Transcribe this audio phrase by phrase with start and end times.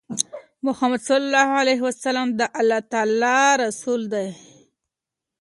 [0.65, 1.09] محمد ص
[2.39, 4.27] د الله تعالی رسول دی.